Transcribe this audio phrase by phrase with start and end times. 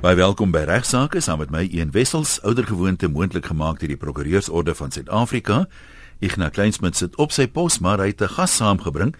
[0.00, 4.72] Baie welkom by Regsake saam met my Een Wessels, oudergewoonte moontlik gemaak deur die Prokureursorde
[4.78, 5.66] van Suid-Afrika.
[6.24, 9.12] Ignas Kleinsmid sit op sy pos, maar hy het 'n gas saamgebring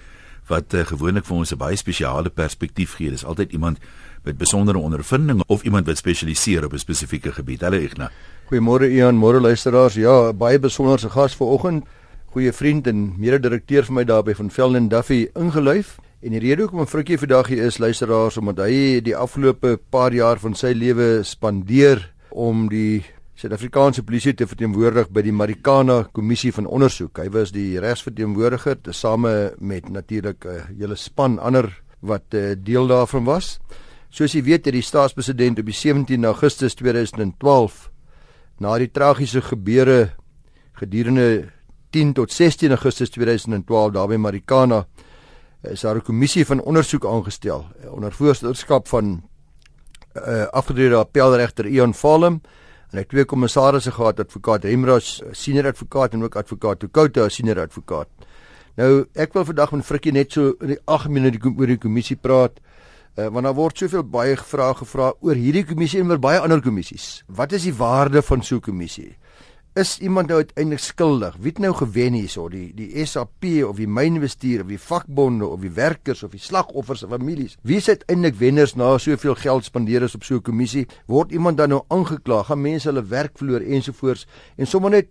[0.48, 3.10] wat uh, gewoonlik vir ons 'n baie spesiale perspektief gee.
[3.10, 3.78] Dis altyd iemand
[4.24, 7.60] met besondere ondervinding of iemand wat spesialiseer op 'n spesifieke gebied.
[7.60, 8.10] Hallo Ignas.
[8.48, 9.94] Goeiemôre Ian, môre luisteraars.
[9.94, 11.84] Ja, baie besonderse gas vanoggend.
[12.32, 15.98] Goeie vriend en mede-direkteur vir my daar by van Velden Duffy ingeluif.
[16.20, 20.36] En die rede hoekom Frikkie vandag hier is luisteraars omdat hy die afgelope paar jaar
[20.42, 23.00] van sy lewe spandeer om die
[23.40, 27.22] Suid-Afrikaanse polisie te verteenwoordig by die Marikana kommissie van ondersoek.
[27.24, 31.72] Hy was die regsverteenwoordiger tesame met natuurlik 'n hele span ander
[32.04, 33.58] wat uh, deel daarvan was.
[34.10, 37.90] Soos jy weet, het die staatspresident op die 17 Augustus 2012
[38.58, 40.12] na die tragiese gebeure
[40.76, 41.48] gedurende
[41.92, 44.84] 10 tot 16 Augustus 2012 daar by Marikana
[45.62, 49.22] is daar 'n kommissie van ondersoek aangestel eh, onder voorsitterskap van
[50.14, 52.40] uh, afgetrede appelregter Ian Falem
[52.90, 58.08] en hy twee kommissarisse gehad advokaat Hemras senior advokaat en ook advokaat Tukouta senior advokaat.
[58.74, 62.16] Nou ek wil vandag met Frikkie net so in die 8 minute oor die kommissie
[62.16, 62.58] praat.
[63.18, 66.62] Uh, want daar word soveel baie vrae gevra oor hierdie kommissie en oor baie ander
[66.62, 67.22] kommissies.
[67.26, 69.16] Wat is die waarde van so 'n kommissie?
[69.78, 71.36] Is iemand nou uiteindelik skuldig?
[71.38, 72.48] Wie het nou gewen hierso?
[72.50, 77.04] Die die SAP of die mynbestuur of die vakbonde of die werkers of die slagoffers
[77.04, 77.56] se families?
[77.62, 80.86] Wie is uiteindelik wenners na soveel geld spandeer is op so 'n kommissie?
[81.06, 82.42] Word iemand dan nou aangekla?
[82.42, 84.26] Gaan mense hulle werk verloor ensovoorts?
[84.56, 85.08] En sommer net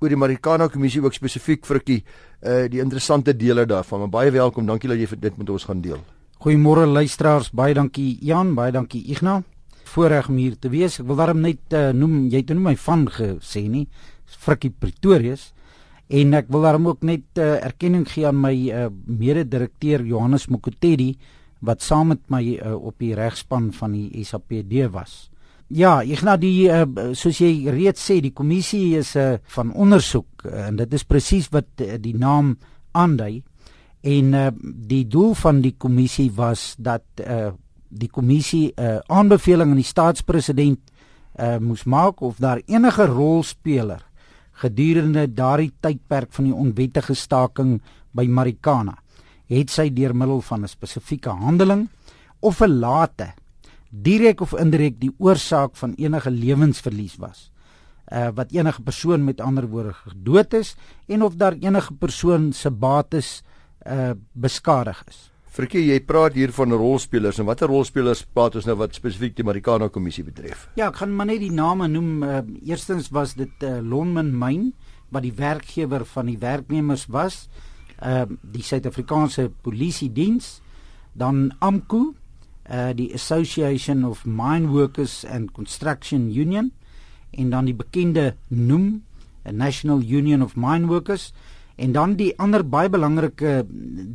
[0.00, 2.04] oor die Marikana kommissie ook spesifiek frikkie
[2.42, 3.98] uh die interessante dele daarvan.
[3.98, 4.66] Maar baie welkom.
[4.66, 6.04] Dankie dat jy dit met ons gaan deel.
[6.38, 7.50] Goeiemôre luisteraars.
[7.50, 9.51] Baie dankie Jan, baie dankie Ignas
[9.88, 11.00] voorreg om hier te wees.
[11.00, 13.86] Ek wil daarom net uh, noem, jy het nou my van gesê nie,
[14.26, 15.52] Frikkie Pretorius
[16.12, 21.14] en ek wil daarom ook net uh, erkenning gee aan my uh, mede-direkteur Johannes Mokotedi
[21.62, 25.28] wat saam met my uh, op die regspan van die SAPD was.
[25.72, 26.84] Ja, ek nou die uh,
[27.16, 31.04] soos jy reeds sê, die kommissie is 'n uh, van ondersoek uh, en dit is
[31.04, 32.58] presies wat uh, die naam
[32.92, 33.42] aandui.
[34.02, 37.54] En uh, die doel van die kommissie was dat uh,
[37.92, 40.80] die kommissie 'n uh, aanbeveling aan die staatspresident
[41.36, 44.02] uh, moes maak of daar enige rolspeler
[44.52, 47.80] gedurende daardie tydperk van die onwettige staking
[48.12, 48.96] by Marikana
[49.52, 51.88] het sy deur middel van 'n spesifieke handeling
[52.40, 53.32] of 'n late
[53.90, 57.50] direk of indirek die oorsaak van enige lewensverlies was
[58.12, 60.76] uh, wat enige persoon met ander woorde gedood is
[61.06, 63.42] en of daar enige persoon se bates
[63.86, 68.72] uh, beskadig is Frikkie, jy praat hier van rolspelers en watter rolspelers praat ons nou
[68.80, 70.62] wat spesifiek die Marikana kommissie betref?
[70.80, 72.24] Ja, ek gaan maar net die name noem.
[72.24, 72.38] Uh,
[72.70, 74.72] eerstens was dit uh, Lonmin Mine
[75.12, 77.50] wat die werkgewer van die werknemers was.
[78.00, 80.62] Ehm uh, die Suid-Afrikaanse Polisie Diens,
[81.12, 82.00] dan AMKU,
[82.72, 86.72] uh, die Association of Mine Workers and Construction Union
[87.30, 89.02] en dan die bekende NUM,
[89.44, 91.34] a National Union of Mine Workers
[91.76, 93.66] en dan die ander baie belangrike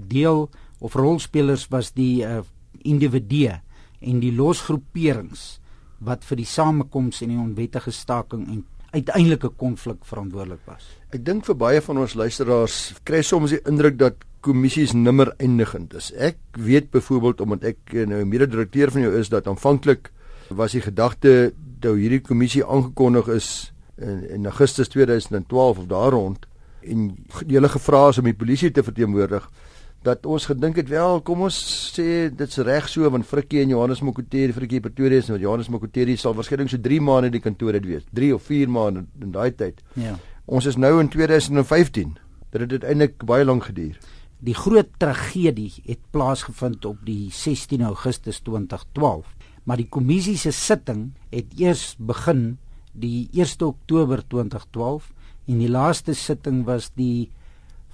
[0.10, 0.48] deel
[0.80, 2.42] of rolspelers was die uh,
[2.86, 3.60] individue
[4.00, 5.58] en die losgroeperings
[6.06, 10.86] wat vir die samekoms en die onwettige staking en uiteindelike konflik verantwoordelik was.
[11.12, 12.78] Ek dink vir baie van ons luisteraars
[13.08, 16.12] kry soms die indruk dat kommissies nimmer eindigend is.
[16.14, 20.12] Ek weet byvoorbeeld omdat ek eh, nou mede-direkteur van jou is dat aanvanklik
[20.56, 21.52] was die gedagte
[21.82, 23.50] dat hierdie kommissie aangekondig is
[23.98, 26.46] in, in Augustus 2012 of daar rond
[26.88, 27.10] en
[27.44, 29.50] die hele gevra is om die polisie te verteenwoordig
[30.06, 31.58] dat ons gedink het wel kom ons
[31.96, 36.36] sê dit's reg so want Frikkie en Johannes Mokoteri Frikkie Pretoria nou Johannes Mokoteri sal
[36.38, 39.82] waarskynlik so 3 maande die kantoor het wees 3 of 4 maande in daai tyd.
[39.96, 40.16] Ja.
[40.46, 42.14] Ons is nou in 2015.
[42.52, 43.98] Dit het uiteindelik baie lank geduur.
[44.40, 49.26] Die groot tragedie het plaasgevind op die 16 Augustus 2012,
[49.66, 52.60] maar die kommissie se sitting het eers begin
[52.94, 55.12] die 1 Oktober 2012
[55.48, 57.30] en die laaste sitting was die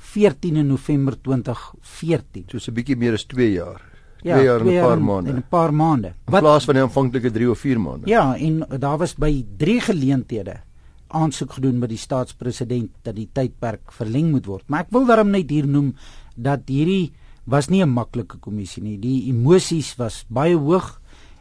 [0.03, 2.46] 14 November 2014.
[2.47, 3.81] So 'n bietjie meer as 2 jaar.
[4.24, 5.30] 2 ja, jaar en 'n paar maande.
[5.30, 6.14] En 'n paar maande.
[6.28, 8.08] In plaas van die aanvanklike 3 of 4 maande.
[8.08, 10.62] Ja, en daar was by 3 geleenthede
[11.07, 14.63] aansoek gedoen by die staatspresident dat die tydperk verleng moet word.
[14.68, 15.94] Maar ek wil daarom net hier noem
[16.36, 17.13] dat hierdie
[17.45, 18.98] was nie 'n maklike kommissie nie.
[18.98, 21.00] Die emosies was baie hoog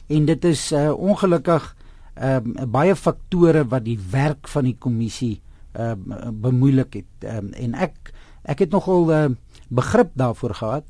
[0.08, 1.76] en dit is uh, ongelukkig
[2.14, 5.40] ehm uh, baie faktore wat die werk van die kommissie
[5.78, 5.94] uh,
[6.32, 7.25] bemoeilik het.
[7.25, 8.12] Um, en ek
[8.42, 9.26] Ek het nogal uh,
[9.68, 10.84] begrip daarvoor gehad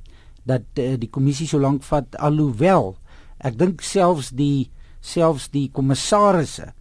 [0.49, 2.96] dat uh, die kommissie so lank vat alhoewel
[3.43, 4.70] ek dink selfs die
[5.02, 6.72] selfs die kommissarisse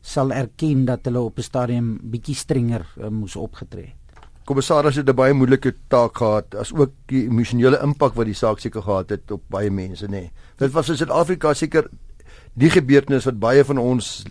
[0.00, 3.96] sal erken dat hulle op 'n stadium bietjie strenger uh, moes opgetree het.
[4.44, 8.58] Kommissaris het 'n baie moeilike taak gehad as ook die emosionele impak wat die saak
[8.58, 10.10] seker gehad het op baie mense nê.
[10.10, 10.30] Nee.
[10.56, 11.90] Dit was in Suid-Afrika seker
[12.54, 14.24] die gebeurtenis wat baie van ons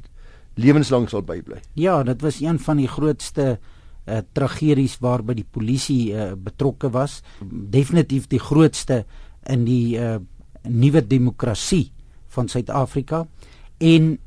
[0.55, 1.61] lewenslank sal bybly.
[1.73, 3.55] Ja, dit was een van die grootste uh,
[4.33, 7.21] tragedies waarby die polisie uh, betrokke was.
[7.49, 9.03] Definitief die grootste
[9.49, 10.17] in die uh,
[10.67, 11.91] nuwe demokrasie
[12.33, 13.25] van Suid-Afrika
[13.77, 14.17] en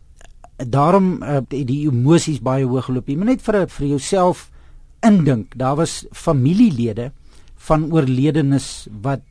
[0.56, 3.08] daarom uh, die emosies baie hoog geloop.
[3.08, 4.48] Jy moet net vir vir jouself
[5.02, 5.56] indink.
[5.58, 7.10] Daar was familielede
[7.68, 9.22] van oorledenes wat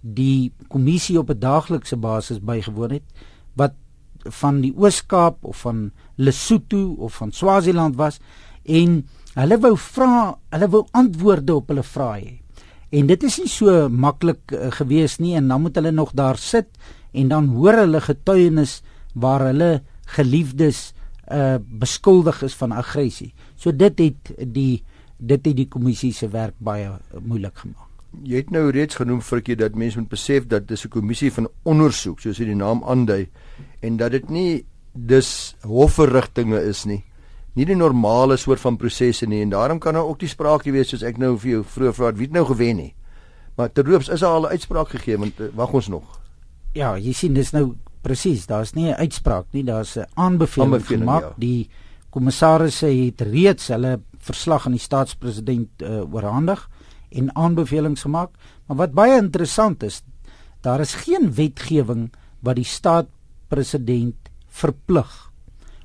[0.00, 3.06] die kommissie op 'n daaglikse basis bygewoon het
[3.54, 3.74] wat
[4.24, 8.20] van die Oos-Kaap of van Lesotho of van Swaziland was
[8.64, 12.38] en hulle wou vra, hulle wou antwoorde op hulle vrae.
[12.90, 16.38] En dit is nie so maklik uh, gewees nie en dan moet hulle nog daar
[16.38, 16.68] sit
[17.12, 18.80] en dan hoor hulle getuienis
[19.14, 19.82] waar hulle
[20.16, 20.90] geliefdes
[21.30, 23.30] uh beskuldig is van aggressie.
[23.54, 24.82] So dit het die
[25.18, 26.90] dit het die kommissie se werk baie
[27.20, 27.86] moeilik gemaak.
[28.26, 31.48] Jy het nou reeds genoem virkie dat mense moet besef dat dis 'n kommissie van
[31.62, 33.28] ondersoek soos die naam aandui
[33.80, 37.04] en dat dit nie dis hofverrigtinge is nie.
[37.54, 40.88] Nie die normale soort van prosesse nie en daarom kan daar ook die sprake wees
[40.88, 42.94] soos ek nou vir jou vroeër vra wie het nou gewen nie.
[43.56, 46.20] Maar terloops is daar al 'n uitspraak gegee want eh, wag ons nog.
[46.72, 51.02] Ja, jy sien dis nou presies, daar's nie 'n uitspraak nie, daar's 'n aanbeveling, aanbeveling
[51.02, 51.22] gemaak.
[51.22, 51.34] Ja.
[51.36, 51.70] Die
[52.10, 56.68] kommissarisse het reeds hulle verslag aan die staatspresident uh, oorhandig
[57.10, 58.30] en aanbevelings gemaak.
[58.66, 60.02] Maar wat baie interessant is,
[60.60, 65.29] daar is geen wetgewing wat die staatspresident verplig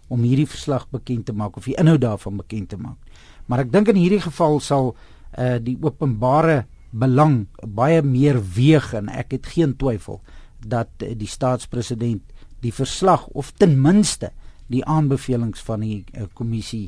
[0.08, 2.98] om hierdie verslag bekend te maak of die inhoud daarvan bekend te maak.
[3.46, 6.66] Maar ek dink in hierdie geval sal uh, die openbare
[6.96, 10.22] belang baie meer weeg en ek het geen twyfel
[10.66, 12.24] dat die staatspresident
[12.64, 14.32] die verslag of ten minste
[14.72, 16.88] die aanbevelings van die uh, kommissie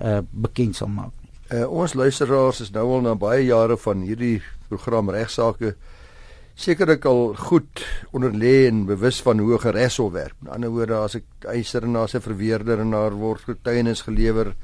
[0.00, 1.12] uh, bekend sal maak.
[1.52, 5.74] Uh, ons luisteraars is nou al na baie jare van hierdie program regsaake
[6.62, 7.82] sekerlik al goed
[8.12, 10.34] onderlê en bewus van hoe geregshof werk.
[10.38, 14.54] Met ander woorde, as ek eiser en as 'n verweerder en daar word getuienis gelewer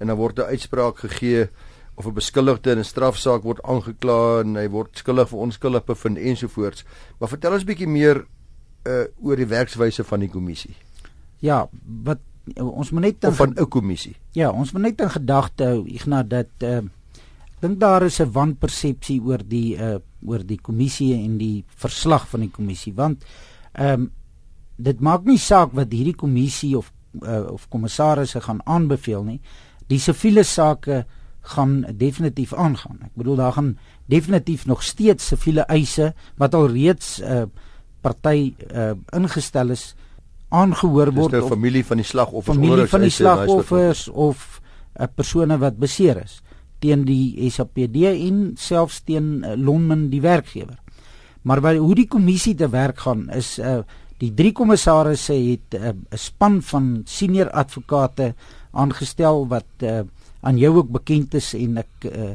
[0.00, 1.48] en dan word 'n uitspraak gegee
[1.94, 6.18] of 'n beskuldigde in 'n strafsaak word aangekla en hy word skuldig of onskuldig bevind
[6.18, 6.84] ensovoorts.
[7.18, 8.26] Maar vertel ons 'n bietjie meer
[8.86, 10.74] uh oor die werkswyse van die kommissie.
[11.38, 11.68] Ja,
[12.02, 12.18] wat
[12.60, 14.16] ons moet net van 'n kommissie.
[14.32, 16.80] Ja, ons moet net in gedagte hou Ignas dat uh
[17.64, 22.40] dink daar is 'n wanpersepsie oor die uh oor die kommissie en die verslag van
[22.40, 23.24] die kommissie want
[23.72, 24.10] ehm um,
[24.76, 29.40] dit maak nie saak wat hierdie kommissie of uh, of kommissarisse gaan aanbeveel nie.
[29.86, 31.04] Die siviele sake
[31.54, 32.98] gaan definitief aangaan.
[33.04, 33.74] Ek bedoel daar gaan
[34.10, 37.44] definitief nog steeds siviele eise wat al reeds 'n uh,
[38.00, 39.94] party uh, ingestel is
[40.48, 44.60] aangehoor word nou of familie van die slagoffers familie van die slagoffers of
[44.98, 46.42] 'n uh, persone wat beseer is
[46.84, 50.76] teen die SAPD en selfs teen uh, Lonmin die werkgewer.
[51.44, 53.80] Maar by hoe die kommissie te werk gaan is uh,
[54.22, 58.34] die drie kommissarisse het 'n uh, span van senior advokate
[58.72, 60.02] aangestel wat uh,
[60.40, 62.34] aan jou ook bekend is en ek uh,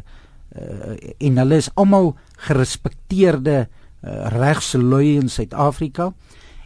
[0.57, 2.15] uh, en hulle is almal
[2.49, 6.13] gerespekteerde uh, regslui in Suid-Afrika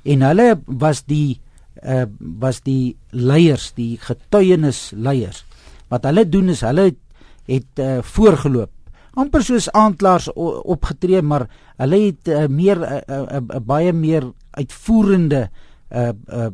[0.04, 1.40] en hulle was die
[1.84, 5.44] uh, was die leiers die getuienis leiers
[5.92, 6.94] wat hulle doen is hulle
[7.46, 8.72] het, uh, voorgeloop
[9.14, 11.48] amper soos aanklaers opgetree maar
[11.78, 15.50] hulle het uh, meer 'n uh, uh, uh, baie meer uitvoerende
[15.92, 16.50] uh, uh,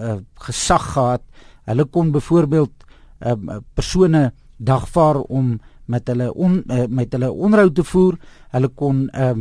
[0.00, 1.22] uh, gesag gehad
[1.64, 2.72] hulle kon byvoorbeeld
[3.20, 8.18] uh, persone dagvaar om met hulle on, uh, met hulle onderhoud te voer.
[8.54, 9.32] Hulle kon uh,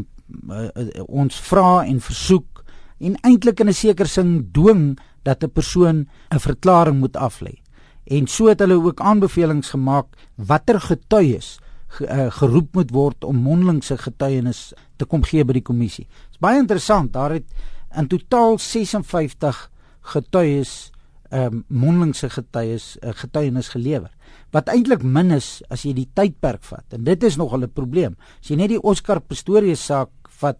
[0.49, 0.67] uh,
[1.05, 2.63] ons vra en versoek
[3.05, 7.64] en eintlik in 'n sekere sin dwing dat 'n persoon 'n verklaring moet aflê.
[8.05, 13.35] En so het hulle ook aanbevelings gemaak watter getuies ge, uh, geroep moet word om
[13.35, 16.05] mondelingse getuienis te kom gee by die kommissie.
[16.05, 17.13] Dit is baie interessant.
[17.13, 17.47] Daar het
[17.97, 19.69] in totaal 56
[20.13, 20.91] getuies
[21.33, 24.11] ehm um, mondelingse getuies uh, getuienis gelewer
[24.53, 28.13] wat eintlik min is as jy die tydperk vat en dit is nogal 'n probleem
[28.41, 30.59] as jy net die Oscar Pistorius saak vat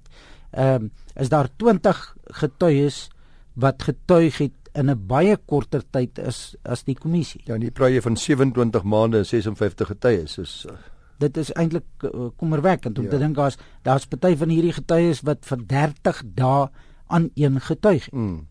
[0.51, 3.09] ehm um, is daar 20 getuies
[3.53, 7.91] wat getuig het in 'n baie korter tyd is as die kommissie ja nie praat
[7.91, 10.77] jy van 27 maande en 56 getuies soos uh...
[11.19, 13.11] dit is eintlik uh, kommerwekkend om ja.
[13.11, 16.67] te dink daar's daar's party van hierdie getuies wat vir 30 dae
[17.07, 18.43] aan een getuig het mm.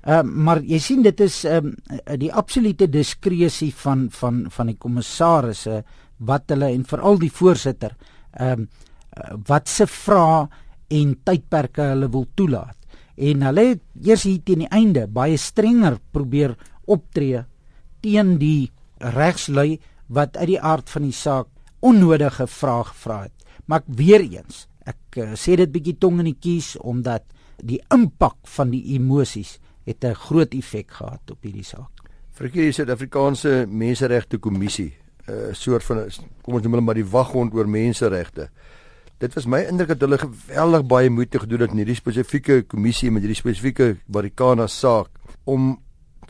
[0.00, 1.74] Uh, maar jy sien dit is um,
[2.16, 5.82] die absolute diskresie van van van die kommissarisse
[6.24, 7.92] wat hulle en veral die voorsitter
[8.32, 8.70] ehm um,
[9.46, 10.48] wat se vra
[10.88, 12.79] en tydperke hulle wil toelaat.
[13.20, 16.56] En hulle het eers hier teen die einde baie strenger probeer
[16.88, 17.44] optree
[18.00, 18.70] teen die
[19.16, 21.48] regslui wat uit die aard van die saak
[21.84, 23.36] onnodige vrae gevra het.
[23.68, 27.24] Maar weer eens, ek uh, sê dit bietjie tong in die kies omdat
[27.60, 31.92] die impak van die emosies het 'n groot effek gehad op hierdie saak.
[32.32, 34.92] Verkeer die Suid-Afrikaanse Menseregte Kommissie,
[35.28, 36.08] 'n uh, soort van
[36.42, 38.50] kom ons noem hulle maar die waghond oor menseregte.
[39.20, 43.10] Dit was my indruk dat hulle geweldig baie moeite gedoen het in hierdie spesifieke kommissie
[43.12, 45.10] met hierdie spesifieke Barikana saak
[45.44, 45.74] om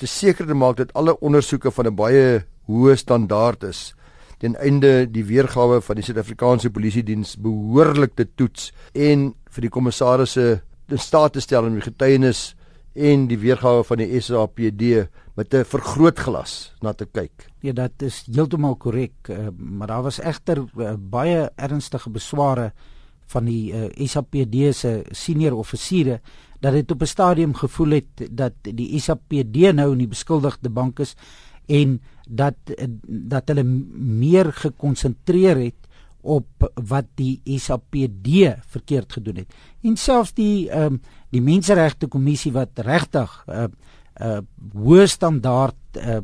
[0.00, 3.94] te seker te maak dat alle ondersoeke van 'n baie hoë standaard is.
[4.38, 9.70] Ten einde die weergawe van die Suid-Afrikaanse Polisie Diens behoorlik te toets en vir die
[9.70, 12.56] kommissarisse in staat te stel om die getuienis
[12.94, 15.06] en die weergawe van die SAPD
[15.40, 17.49] met 'n vergrootglas na te kyk.
[17.61, 22.73] Ja, dit is heeltemal korrek, uh, maar daar was egter uh, baie ernstige besware
[23.26, 26.20] van die uh, eh, SAPD se senior offisiere
[26.61, 30.99] dat dit op 'n stadium gevoel het dat die SAPD nou in die beskuldigde bank
[30.99, 31.16] is
[31.66, 32.56] en dat
[33.06, 35.88] dat hulle meer gekonsentreer het
[36.20, 39.54] op wat die SAPD verkeerd gedoen het.
[39.82, 43.64] En selfs die ehm um, die menseregte kommissie wat regtig 'n uh,
[44.21, 44.39] uh,
[44.75, 46.21] hoë standaard uh,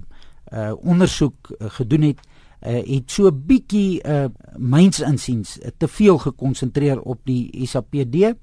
[0.53, 2.21] uh, ondersoek uh, gedoen het,
[2.67, 4.26] uh, het so 'n bietjie uh,
[4.59, 8.35] myns insiens uh, te veel gekonsentreer op die SAPD.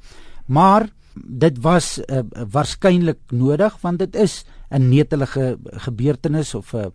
[0.46, 2.20] Maar dit was uh,
[2.52, 6.92] waarskynlik nodig want dit is 'n netelige gebeurtenis of 'n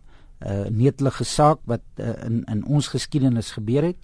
[0.46, 3.98] uh, netelige saak wat uh, in in ons geskiedenis gebeur het.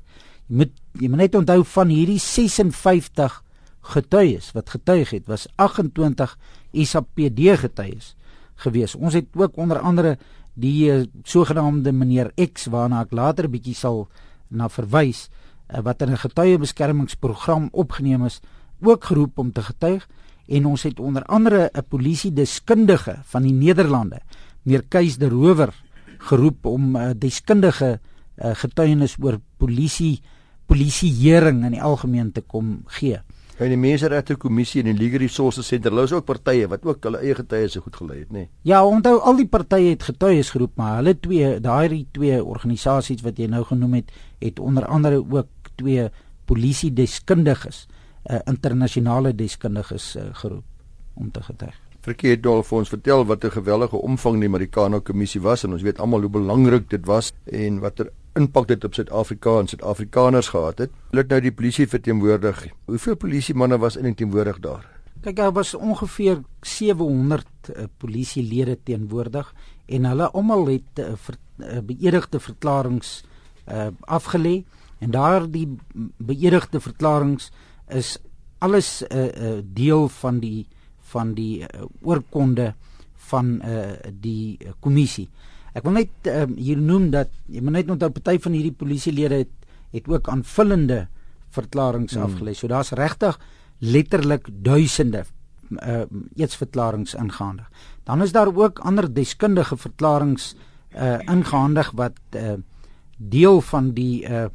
[0.47, 3.43] Jy moet jy moet net onthou van hierdie 56
[3.81, 6.39] getuies wat getuig het, was 28
[6.73, 8.15] ISAPD getuies
[8.57, 8.95] gewees.
[8.95, 10.19] Ons het ook onder andere
[10.55, 14.07] die uh, sogenaamde meneer X waarna ek later bietjie sal
[14.49, 18.41] na verwys uh, wat in 'n getuiebeskermingsprogram opgeneem is,
[18.81, 20.09] ook geroep om te getuig
[20.47, 24.21] en ons het onder andere 'n polisie deskundige van die Nederlande,
[24.63, 25.75] meneer Keis de Rower
[26.19, 28.01] geroep om 'n uh, deskundige
[28.37, 30.21] uh, getuienis oor polisie
[30.67, 33.21] polisieering in die algemeen te kom gee.
[33.55, 37.05] En die Menseregte Kommissie en die Legal Resources Center, hulle is ook partye wat ook
[37.07, 38.41] hulle eie getuies se goed gelei het, nê?
[38.43, 38.49] Nee.
[38.67, 43.39] Ja, onthou al die partye het getuies geroep, maar hulle twee, daai twee organisasies wat
[43.39, 44.11] jy nou genoem het,
[44.43, 46.09] het onder andere ook twee
[46.51, 47.85] polisie deskundiges,
[48.27, 50.67] uh, internasionale deskundiges uh, geroep
[51.15, 51.79] om te getuig.
[52.05, 55.83] Verkeerd dol vir ons vertel wat 'n gewellige omvang die Marikana kommissie was en ons
[55.83, 60.79] weet almal hoe belangrik dit was en watter impak dit op Suid-Afrika en Suid-Afrikaners gehad
[60.79, 60.91] het.
[61.11, 62.67] Hulle het nou die polisie verteenwoordig.
[62.91, 64.87] Hoeveel polisiemanne was in teenwoordig daar?
[65.25, 69.55] Kyk, daar was ongeveer 700 uh, eh, polisielede teenwoordig
[69.87, 73.23] en hulle almal het uh, ver, uh, beëdigde verklaringe
[73.69, 74.65] uh, afgelê
[74.99, 75.69] en daardie
[76.19, 77.49] beëdigde verklaringe
[77.89, 78.19] is
[78.59, 80.67] alles 'n uh, uh, deel van die
[81.15, 82.75] van die uh, oorkonde
[83.15, 85.29] van uh, die uh, kommissie.
[85.75, 89.43] Ek wil net uh, hier noem dat jy moet net onthou party van hierdie polisielede
[89.45, 89.53] het
[89.95, 91.05] het ook aanvullende
[91.55, 92.25] verklaringe hmm.
[92.27, 92.55] afgelê.
[92.55, 93.39] So daar's regtig
[93.79, 95.25] letterlik duisende
[95.75, 96.05] uh
[96.37, 97.71] eetsverklaringe ingehandig.
[98.05, 100.55] Dan is daar ook ander deskundige verklaringe
[100.95, 102.59] uh ingehandig wat uh
[103.17, 104.47] deel van die uh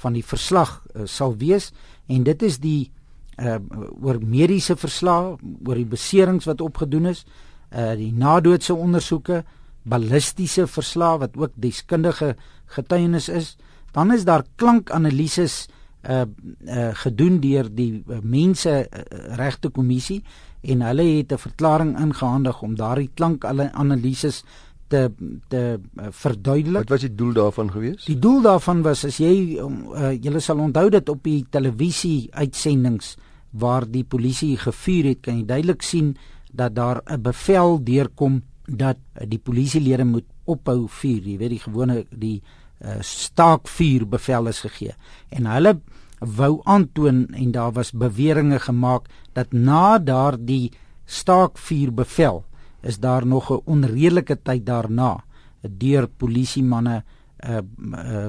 [0.00, 1.72] van die verslag uh, sal wees
[2.06, 2.90] en dit is die
[3.38, 3.58] uh
[4.02, 5.36] oor mediese verslae,
[5.66, 7.24] oor die beserings wat opgedoen is,
[7.72, 9.44] uh die nadoodse ondersoeke,
[9.82, 13.56] ballistiese verslae wat ook deskundige getuienis is.
[13.92, 15.68] Dan is daar klankanalises
[16.08, 16.24] uh
[16.64, 19.02] uh gedoen deur die uh, mense uh,
[19.36, 20.22] regte kommissie
[20.62, 24.44] en hulle het 'n verklaring ingehandig om daardie klankanalises
[24.88, 25.12] te
[25.48, 26.88] te uh, verduidelik.
[26.88, 28.04] Wat was die doel daarvan gewees?
[28.04, 33.16] Die doel daarvan was as jy uh, julle sal onthou dat op die televisie uitsendings
[33.50, 36.16] waar die polisie gevuur het, kan jy duidelik sien
[36.52, 38.42] dat daar 'n bevel deurkom
[38.76, 38.98] dat
[39.28, 41.26] die polisielede moet ophou vuur.
[41.26, 42.42] Jy weet die gewone die
[42.80, 44.94] uh, staakvuur bevel is gegee.
[45.28, 45.80] En hulle
[46.20, 50.70] wou aantoon en daar was beweringe gemaak dat na daardie
[51.04, 52.44] staakvuur bevel
[52.82, 55.24] is daar nog 'n onredelike tyd daarna
[55.60, 57.58] deur polisiemanne 'n uh,
[57.92, 58.28] uh,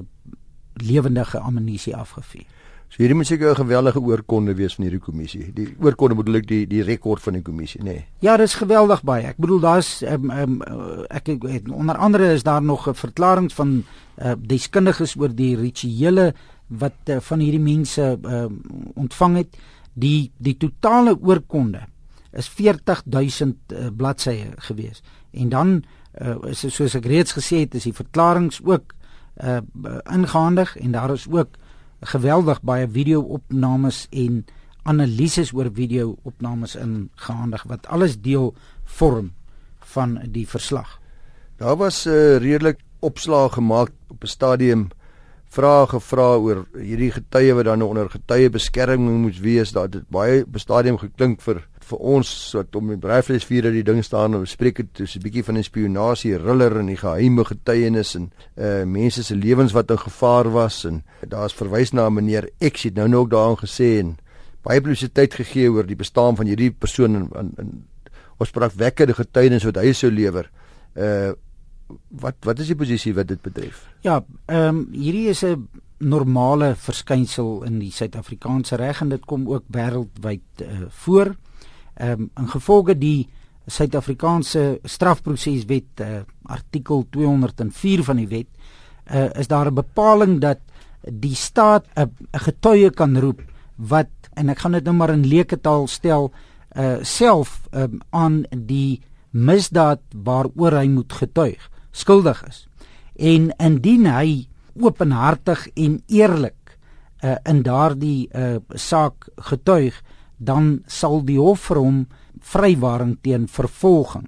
[0.74, 2.46] lewendige ammunisie afgevuur.
[2.92, 5.54] So hierdie moet seker 'n geweldige oorkonde wees van hierdie kommissie.
[5.54, 7.84] Die oorkonde bedoel ek die die rekord van die kommissie, nê.
[7.84, 8.06] Nee.
[8.20, 9.28] Ja, dis geweldig baie.
[9.28, 10.62] Ek bedoel daar's um, um,
[11.10, 13.84] ek het onder andere is daar nog 'n verklaring van
[14.18, 16.34] uh, deskundiges oor die rituele
[16.68, 18.46] wat uh, van hierdie mense uh,
[18.96, 19.58] ontvang het.
[19.94, 21.88] Die die totale oorkonde
[22.32, 25.02] is 40000 uh, bladsye gewees.
[25.32, 25.84] En dan
[26.22, 28.94] uh, is soos ek reeds gesê het, is die verklaringe ook
[29.44, 29.58] uh,
[30.12, 31.56] ingehandig en daar is ook
[32.02, 34.46] geweldig baie video-opnames en
[34.84, 39.32] analises oor video-opnames ingehandig wat alles deel vorm
[39.94, 41.00] van die verslag.
[41.58, 44.90] Daar was 'n uh, redelik opslag gemaak op 'n stadium
[45.52, 50.98] vrae gevra oor hierdie getuie wat dan onder getuiebeskerming moet wees dat dit baie bestadium
[50.98, 55.20] geklink vir vir ons wat om die breivleisvuur die ding staan en bespreek dit so
[55.20, 59.74] 'n bietjie van die spionasie riller en die geheime getuienis en uh mense se lewens
[59.74, 64.00] wat in gevaar was en daar's verwys na meneer X het nou nog daarin gesê
[64.00, 64.18] en
[64.64, 67.70] baie publisiteit gegee oor die bestaan van hierdie persoon en, en, en
[68.38, 70.50] ons spraak wekkende getuienis wat hy sou lewer.
[70.96, 71.34] Uh
[72.24, 73.84] wat wat is die posisie wat dit betref?
[74.08, 75.68] Ja, ehm um, hierdie is 'n
[75.98, 81.36] normale verskynsel in die Suid-Afrikaanse reg en dit kom ook wêreldwyd uh, voor.
[81.96, 83.28] Ehm um, in gevolge die
[83.68, 88.48] Suid-Afrikaanse strafproseswet uh, artikel 204 van die wet
[89.14, 90.60] uh, is daar 'n bepaling dat
[91.04, 93.42] die staat 'n getuie kan roep
[93.76, 96.32] wat en ek gaan dit nou maar in leuke taal stel
[96.76, 102.68] uh self um, aan die misdaad waaroor hy moet getuig skuldig is.
[103.16, 104.48] En indien hy
[104.80, 106.78] openhartig en eerlik
[107.24, 110.02] uh in daardie uh saak getuig
[110.42, 111.98] dan sal die hof vir hom
[112.54, 114.28] vrywaring teen vervolging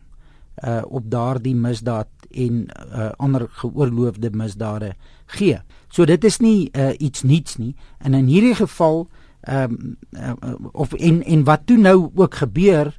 [0.64, 4.94] uh op daardie misdaad en uh ander geoorloofde misdade
[5.26, 5.58] gee.
[5.90, 9.08] So dit is nie uh iets niets nie en in hierdie geval
[9.44, 12.94] ehm um, uh, of en en wat toe nou ook gebeur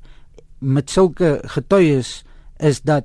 [0.58, 2.24] met sulke getuies
[2.56, 3.04] is dat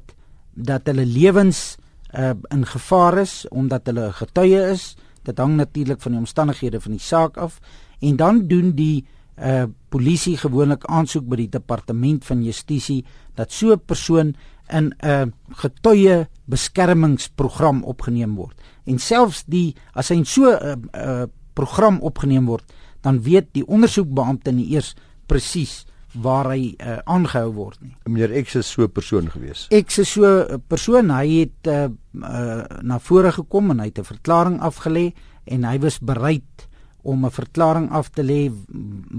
[0.53, 1.77] dat hulle lewens
[2.13, 4.95] uh in gevaar is omdat hulle getuie is.
[5.23, 7.59] Dit hang natuurlik van die omstandighede van die saak af
[7.99, 9.05] en dan doen die
[9.41, 13.05] uh polisie gewoonlik aansoek by die departement van justisie
[13.35, 14.35] dat so 'n persoon
[14.69, 18.55] in 'n uh, getuie beskermingsprogram opgeneem word.
[18.85, 22.63] En selfs die as hy in so 'n uh, uh, program opgeneem word,
[23.01, 24.95] dan weet die ondersoekbeampte nie eers
[25.27, 27.95] presies waar hy uh, aangehou word nie.
[28.05, 29.67] Meneer X is so 'n persoon gewees.
[29.69, 31.89] X is so 'n persoon, hy het uh,
[32.21, 35.13] uh, na vore gekom en hy het 'n verklaring afgelê
[35.45, 36.68] en hy was bereid
[37.09, 38.51] om 'n verklaring af te lê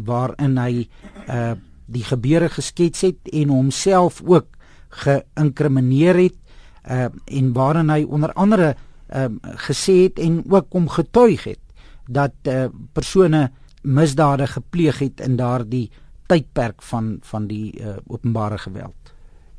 [0.07, 0.89] waarin hy
[1.29, 1.53] uh
[1.91, 4.47] die gebeure geskets het en homself ook
[4.89, 6.39] geïnkrimineer het
[6.91, 8.77] uh en waarin hy onder andere
[9.15, 9.27] uh,
[9.67, 11.59] gesê het en ook om getuig het
[12.07, 13.51] dat uh persone
[13.83, 15.91] misdade gepleeg het in daardie
[16.27, 18.95] tydperk van van die uh, openbare geweld.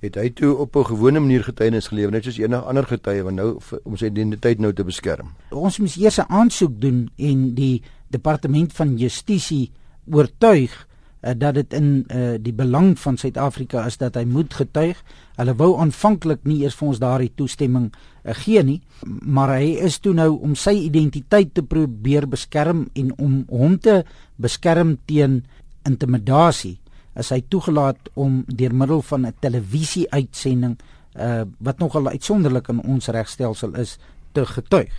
[0.01, 3.33] Het hy toe op 'n gewone manier getuienis gelewer net soos enige ander getuie wat
[3.33, 5.33] nou om sy identiteit nou te beskerm?
[5.49, 9.71] Ons moet eers 'n aansoek doen en die departement van justisie
[10.11, 10.73] oortuig
[11.21, 14.99] uh, dat dit in uh, die belang van Suid-Afrika is dat hy moet getuig.
[15.37, 19.99] Hulle wou aanvanklik nie eers vir ons daardie toestemming uh, gee nie, maar hy is
[19.99, 24.01] toe nou om sy identiteit te probeer beskerm en om hom te
[24.41, 25.43] beskerm teen
[25.87, 26.77] intimidasie
[27.17, 30.77] as hy toegelaat om deur middel van 'n televisie-uitsending
[31.19, 33.97] uh, wat nogal uitsonderlik in ons regstelsel is
[34.31, 34.91] te getuig.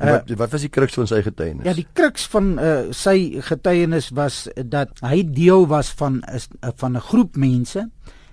[0.00, 1.66] Uh, wat wat was die kruks van sy getuienis?
[1.68, 6.72] Ja, die kruks van uh, sy getuienis was dat hy deel was van is uh,
[6.80, 7.90] van 'n groep mense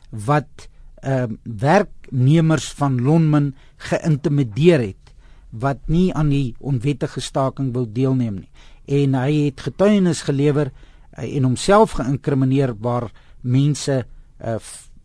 [0.09, 0.69] wat
[1.03, 5.13] ehm uh, werknemers van Lonmin geïntimideer het
[5.49, 8.51] wat nie aan die onwettige staking wil deelneem nie.
[8.85, 14.05] En hy het getuienis gelewer uh, en homself geïnkrimineer waar mense
[14.39, 14.55] uh,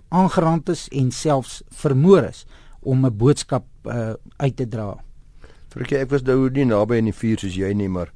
[0.09, 2.46] aangerand is en selfs vermoor is
[2.81, 4.96] om 'n boodskap uh, uit te dra.
[5.73, 8.13] Frikkie, ek was nou nie naby aan die vuur soos jy nie, maar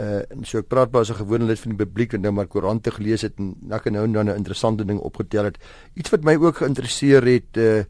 [0.00, 2.46] uh so ek praat maar as 'n gewone lid van die publiek en nou maar
[2.46, 5.58] koerante gelees het en ek nou dan 'n interessante ding opgetel het.
[5.94, 7.84] Iets wat my ook geïnteresseer het uh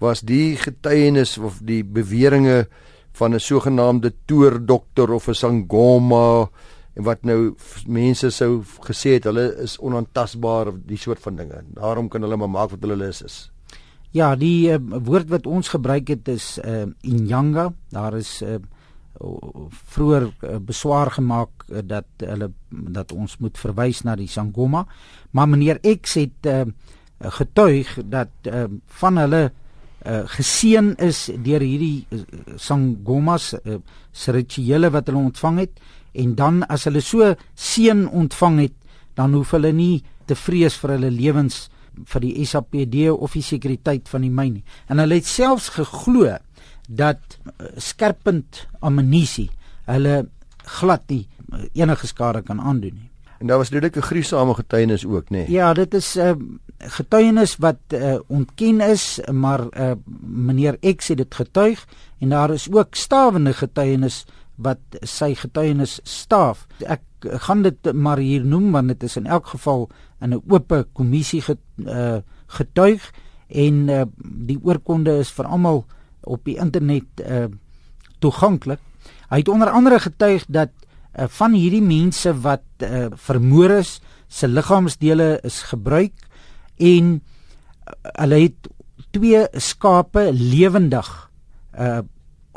[0.00, 2.68] was die getuienis of die beweringe
[3.12, 6.50] van 'n sogenaamde toordokter of 'n sangoma
[6.94, 7.54] en wat nou
[7.86, 11.64] mense sou gesê het hulle is onaantastbaar of die soort van dinge.
[11.74, 13.22] Daarom kan hulle maar maak wat hulle is.
[13.22, 13.50] is.
[14.16, 17.68] Ja, die uh, woord wat ons gebruik het is uh, inyanga.
[17.92, 18.56] Daar is uh,
[19.92, 24.86] vroeër uh, beswaar gemaak uh, dat hulle dat ons moet verwys na die sangoma.
[25.30, 26.64] Maar meneer X het uh,
[27.20, 28.64] getuig dat uh,
[29.00, 29.42] van hulle
[30.06, 32.24] uh, geseën is deur hierdie uh,
[32.56, 33.80] sangomas uh,
[34.12, 35.80] se rituele wat hulle ontvang het
[36.18, 38.76] en dan as hulle so seën ontvang het,
[39.18, 41.66] dan hoef hulle nie te vrees vir hulle lewens
[42.04, 44.64] vir die SAPD of die sekuriteit van die myn nie.
[44.88, 46.36] En hulle het selfs geglo
[46.88, 49.50] dat uh, skerpend ammunisie
[49.88, 50.28] hulle
[50.78, 53.10] glad nie uh, enige skade kan aandoen nie.
[53.38, 55.44] En daar was redelike gruisame getuienis ook, nê?
[55.46, 55.50] Nee.
[55.50, 56.34] Ja, dit is 'n uh,
[56.78, 61.86] getuienis wat uh, ontken is, maar uh, meneer X het dit getuig
[62.18, 64.26] en daar is ook stawende getuienis
[64.58, 66.66] wat sy getuienis staaf.
[66.82, 67.02] Ek
[67.44, 69.88] gaan dit maar hier noem want dit is in elk geval
[70.20, 73.12] in 'n oop kommissie get, uh, getuig
[73.48, 75.84] en uh, die oorkonde is vir almal
[76.22, 77.46] op die internet uh,
[78.18, 78.80] toeganklik.
[79.30, 80.70] Hy het onder andere getuig dat
[81.18, 86.14] uh, van hierdie mense wat uh, vermoor is, se liggaamsdele is gebruik
[86.76, 88.68] en uh, hulle het
[89.10, 91.30] twee skape lewendig
[91.78, 92.00] uh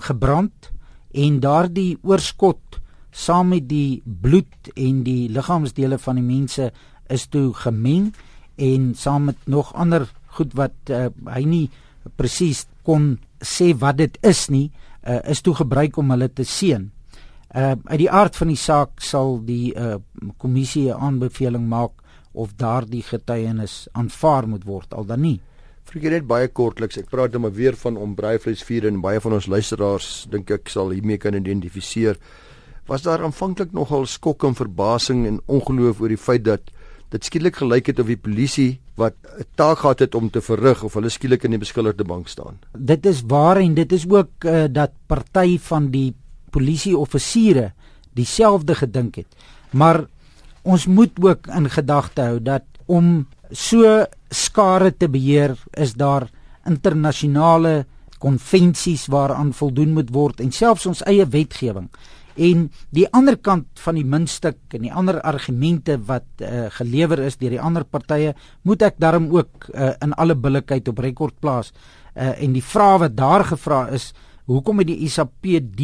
[0.02, 0.71] gebrand
[1.14, 2.80] en daardie oorskot
[3.12, 6.72] saam met die bloed en die liggaamsdele van die mense
[7.12, 8.14] is toe gemeng
[8.56, 11.66] en saam met nog ander goed wat uh, hy nie
[12.16, 14.70] presies kon sê wat dit is nie
[15.04, 16.90] uh, is toe gebruik om hulle te seën.
[17.52, 19.98] Uh uit die aard van die saak sal die uh
[20.40, 21.92] kommissie 'n aanbeveling maak
[22.32, 25.42] of daardie getuienis aanvaar moet word al dan nie.
[25.92, 29.34] Vir net baie kortliks, ek praat nou maar weer van om braaivleisvuur en baie van
[29.36, 32.16] ons luisteraars dink ek sal hiermee kan identifiseer.
[32.88, 36.72] Was daar aanvanklik nogal skok en verbasing en ongeloof oor die feit dat
[37.12, 40.84] dit skielik gelyk het of die polisie wat 'n taak gehad het om te verrig
[40.84, 42.60] of hulle skielik in die beskuldigde bank staan.
[42.72, 46.16] Dit is waar en dit is ook uh, dat party van die
[46.52, 47.74] polisieoffisiere
[48.14, 49.28] dieselfde gedink het.
[49.72, 50.06] Maar
[50.64, 56.30] ons moet ook in gedagte hou dat om so skare te beheer is daar
[56.68, 57.86] internasionale
[58.22, 61.90] konvensies waaraan voldoen moet word en selfs ons eie wetgewing.
[62.40, 67.36] En die ander kant van die muntstuk en die ander argumente wat uh, gelewer is
[67.42, 71.74] deur die ander partye, moet ek daarom ook uh, in alle billikheid op rekord plaas.
[72.16, 74.12] Uh, en die vraag wat daar gevra is,
[74.48, 75.82] hoekom het die ISAPD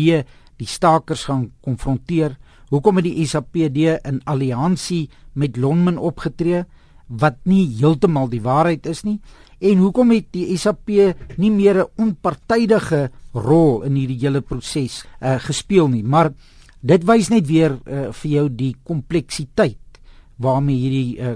[0.58, 2.38] die stakers gaan konfronteer?
[2.72, 6.64] Hoekom het die ISAPD in alliansie met Lonmin opgetree
[7.08, 9.20] wat nie heeltemal die waarheid is nie?
[9.60, 10.90] En hoekom het die SAP
[11.38, 16.04] nie meer 'n onpartydige rol in hierdie hele proses uh, gespeel nie?
[16.04, 16.34] Maar
[16.82, 20.02] dit wys net weer uh, vir jou die kompleksiteit
[20.38, 21.36] waarmee hierdie uh,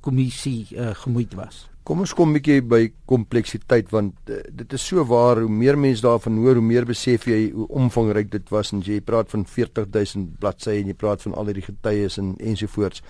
[0.00, 1.68] kommissie uh, gemoeid was.
[1.82, 5.78] Kom ons kom 'n bietjie by kompleksiteit want uh, dit is so waar hoe meer
[5.78, 9.44] mense daarvan hoor hoe meer besef jy hoe omvangryk dit was en jy praat van
[9.44, 13.02] 40000 bladsye en jy praat van al hierdie getuies en ensovoorts.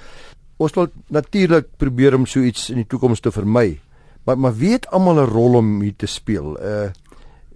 [0.63, 3.81] Ons wil natuurlik probeer om so iets in die toekoms te vermy.
[4.27, 6.57] Maar maar wie het almal 'n rol om hier te speel?
[6.59, 6.91] Uh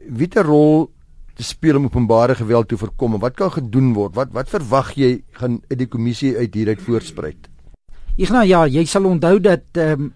[0.09, 0.91] wie het 'n rol
[1.35, 4.15] te speel om openbare geweld te voorkom en wat kan gedoen word?
[4.15, 7.49] Wat wat verwag jy gaan uit die kommissie uit hieruit voorspruit?
[8.19, 10.13] Ek nou ja, jy sal onthou dat ehm um,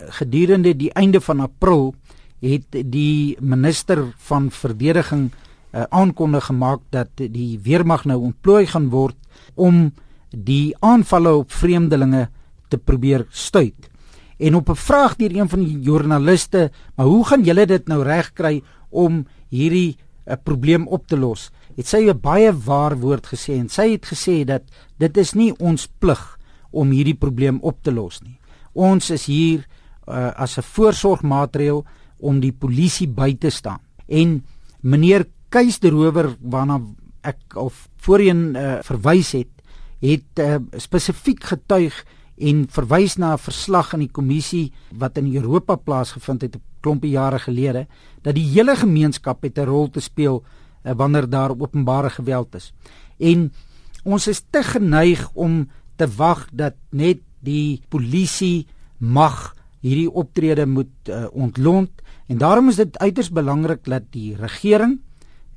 [0.00, 1.94] gedurende die einde van April
[2.40, 5.30] het die minister van verdediging
[5.74, 9.16] uh, aankondig gemaak dat die weermag nou ontplooi gaan word
[9.54, 9.92] om
[10.30, 12.28] die aanvalle op vreemdelinge
[12.68, 13.90] te probeer stuit.
[14.38, 18.02] En op 'n vraag deur een van die joernaliste, "Maar hoe gaan julle dit nou
[18.02, 23.26] regkry om hierdie 'n uh, probleem op te los?" Het sy 'n baie waar woord
[23.26, 24.62] gesê en sy het gesê dat
[24.98, 26.38] dit is nie ons plig
[26.70, 28.38] om hierdie probleem op te los nie.
[28.72, 29.66] Ons is hier
[30.08, 31.84] uh, as 'n voorsorgmaatreël
[32.18, 33.80] om die polisie by te staan.
[34.08, 34.44] En
[34.80, 36.80] meneer Keis de Rower waarna
[37.22, 39.48] ek al voorheen uh, verwys het,
[40.00, 42.04] het uh, spesifiek getuig
[42.40, 47.10] en verwys na 'n verslag in die kommissie wat in Europa plaasgevind het 'n klompie
[47.10, 47.86] jare gelede
[48.22, 50.42] dat die hele gemeenskap het 'n rol te speel
[50.84, 52.72] uh, wanneer daar openbare geweld is.
[53.18, 53.52] En
[54.04, 58.66] ons is te geneig om te wag dat net die polisie
[58.98, 61.90] mag hierdie optrede moet uh, ontlont
[62.28, 65.00] en daarom is dit uiters belangrik dat die regering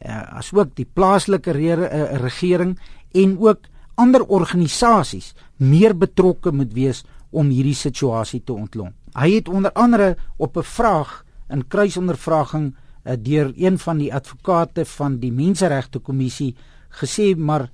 [0.06, 2.80] uh, asook die plaaslike re uh, regering
[3.12, 8.94] en ook ander organisasies meer betrokke moet wees om hierdie situasie te ontlont.
[9.14, 14.86] Hy het onder andere op 'n vraag in kruisondervraging uh, deur een van die advokate
[14.86, 16.56] van die Menseregte Kommissie
[16.90, 17.70] gesê, "Maar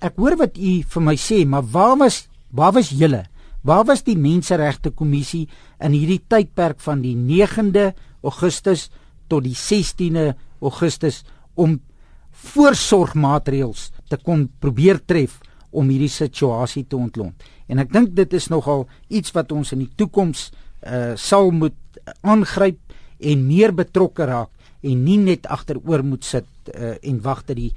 [0.00, 3.24] ek hoor wat u vir my sê, maar waar was waar was julle?
[3.62, 5.48] Waar was die Menseregte Kommissie
[5.80, 8.90] in hierdie tydperk van die 9de Augustus
[9.28, 11.24] tot die 16de Augustus
[11.54, 11.80] om
[12.30, 15.40] voorsorgmaatreëls te kon probeer tref
[15.74, 17.34] om hierdie situasie te ontlont.
[17.68, 20.50] En ek dink dit is nogal iets wat ons in die toekoms
[20.84, 21.76] uh sal moet
[22.20, 22.80] aangryp
[23.24, 24.50] en meer betrokke raak
[24.84, 27.72] en nie net agteroor moet sit uh en wag dat die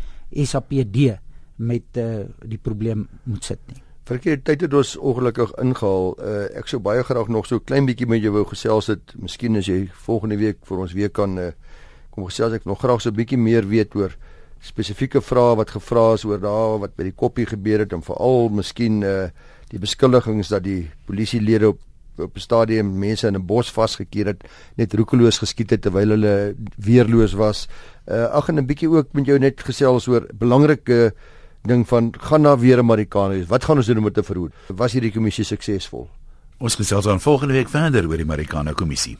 [0.46, 1.18] SAPD
[1.58, 3.82] met uh die probleem moet sit nie.
[4.08, 6.14] Verkeerde tyd het ons ongelukkig ingehaal.
[6.20, 9.16] Uh ek sou baie graag nog so klein bietjie met jou wou gesels het.
[9.20, 11.52] Miskien as jy volgende week vir ons weer kan uh
[12.12, 14.16] kom gesels ek nog graag so 'n bietjie meer weet oor
[14.60, 18.50] spesifieke vrae wat gevra is oor daar wat by die koppie gebeur het en veral
[18.50, 19.30] miskien uh
[19.68, 21.82] die beskuldigings dat die polisielede op
[22.18, 24.44] op 'n stadium mense in 'n bos vasgekeer het
[24.76, 27.68] net roekeloos geskiet het terwyl hulle weerloos was.
[28.06, 31.14] Uh ag en 'n bietjie ook met jou net gesels oor belangrike
[31.64, 33.48] ding van gaan na weer Amerikaners.
[33.48, 34.54] Wat gaan ons doen om te verhoed?
[34.68, 36.10] Was hierdie kommissie suksesvol?
[36.58, 39.18] Ons gesels dan volgende week verder oor die Amerikaner kommissie.